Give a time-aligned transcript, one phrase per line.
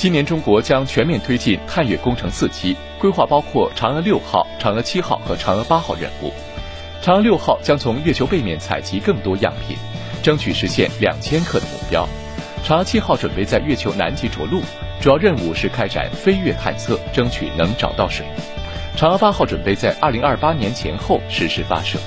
[0.00, 6.32] 今年中国将全面推进探月工程四期规划包括嫦娥六号嫦娥七号和嫦娥八号任务。
[7.02, 9.76] 嫦娥六号将从月球背面采集更多样品
[10.22, 12.08] 争取实现两千克的目标。
[12.64, 14.62] 嫦娥七号准备在月球南极着陆
[15.02, 18.24] 主要任务是开展飞月探测争取能找到水。
[18.96, 21.98] 嫦娥八号准备在二零二八年前后实施发射。